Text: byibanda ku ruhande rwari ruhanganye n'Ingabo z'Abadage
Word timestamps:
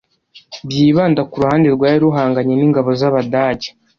byibanda 0.67 1.21
ku 1.29 1.35
ruhande 1.41 1.67
rwari 1.75 1.97
ruhanganye 2.05 2.53
n'Ingabo 2.55 2.89
z'Abadage 2.99 3.67